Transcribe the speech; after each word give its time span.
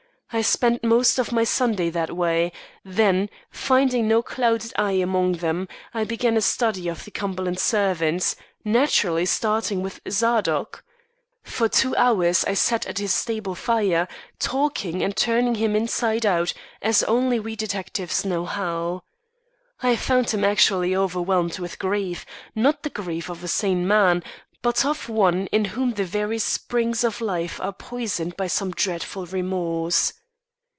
I 0.33 0.41
spent 0.41 0.81
most 0.81 1.19
of 1.19 1.33
my 1.33 1.43
Sunday 1.43 1.89
that 1.89 2.15
way; 2.15 2.53
then, 2.85 3.29
finding 3.49 4.07
no 4.07 4.21
clouded 4.23 4.71
eye 4.77 4.93
among 4.93 5.33
them, 5.33 5.67
I 5.93 6.05
began 6.05 6.37
a 6.37 6.41
study 6.41 6.87
of 6.87 7.03
the 7.03 7.11
Cumberland 7.11 7.59
servants, 7.59 8.37
naturally 8.63 9.25
starting 9.25 9.81
with 9.81 9.99
Zadok. 10.09 10.85
For 11.43 11.67
two 11.67 11.93
hours 11.97 12.45
I 12.45 12.53
sat 12.53 12.85
at 12.85 12.97
his 12.99 13.13
stable 13.13 13.55
fire, 13.55 14.07
talking 14.39 15.01
and 15.03 15.17
turning 15.17 15.55
him 15.55 15.75
inside 15.75 16.25
out, 16.25 16.53
as 16.81 17.03
only 17.03 17.37
we 17.37 17.57
detectives 17.57 18.23
know 18.23 18.45
how. 18.45 19.03
I 19.83 19.97
found 19.97 20.29
him 20.29 20.45
actually 20.45 20.95
overwhelmed 20.95 21.59
with 21.59 21.77
grief; 21.77 22.25
not 22.55 22.83
the 22.83 22.89
grief 22.89 23.29
of 23.29 23.43
a 23.43 23.49
sane 23.49 23.85
man, 23.85 24.23
but 24.61 24.85
of 24.85 25.09
one 25.09 25.47
in 25.47 25.65
whom 25.75 25.91
the 25.95 26.05
very 26.05 26.39
springs 26.39 27.03
of 27.03 27.19
life 27.19 27.59
are 27.59 27.73
poisoned 27.73 28.37
by 28.37 28.47
some 28.47 28.71
dreadful 28.71 29.25
remorse. 29.25 30.13